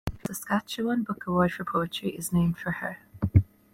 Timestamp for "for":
1.51-1.63, 2.57-2.71